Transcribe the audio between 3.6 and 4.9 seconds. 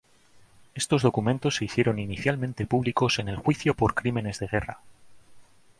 por crímenes de guerra.